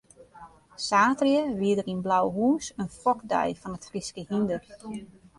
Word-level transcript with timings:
Saterdei 0.87 1.43
wie 1.59 1.75
der 1.77 1.87
yn 1.91 2.03
Blauhûs 2.05 2.65
in 2.81 2.87
fokdei 3.01 3.49
fan 3.61 3.75
it 3.77 3.87
Fryske 3.89 4.21
hynder. 4.29 4.59